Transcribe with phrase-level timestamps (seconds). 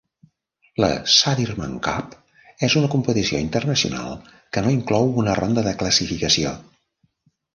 [0.83, 2.15] La Sudirman Cup
[2.69, 4.17] és una competició internacional
[4.57, 6.57] que no inclou una ronda de classificació.